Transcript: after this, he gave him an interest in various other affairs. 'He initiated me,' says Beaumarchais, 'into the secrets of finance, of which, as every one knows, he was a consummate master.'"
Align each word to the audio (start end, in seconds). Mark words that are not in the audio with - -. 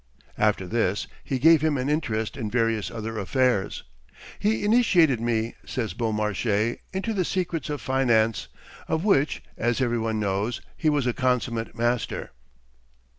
after 0.39 0.65
this, 0.65 1.05
he 1.23 1.37
gave 1.37 1.61
him 1.61 1.77
an 1.77 1.87
interest 1.87 2.35
in 2.35 2.49
various 2.49 2.89
other 2.89 3.19
affairs. 3.19 3.83
'He 4.39 4.63
initiated 4.65 5.21
me,' 5.21 5.53
says 5.63 5.93
Beaumarchais, 5.93 6.79
'into 6.91 7.13
the 7.13 7.23
secrets 7.23 7.69
of 7.69 7.81
finance, 7.81 8.47
of 8.87 9.05
which, 9.05 9.43
as 9.59 9.79
every 9.79 9.99
one 9.99 10.19
knows, 10.19 10.59
he 10.75 10.89
was 10.89 11.05
a 11.05 11.13
consummate 11.13 11.77
master.'" 11.77 12.31